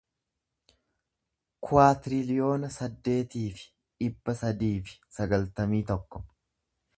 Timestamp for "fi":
3.59-3.69, 4.89-4.99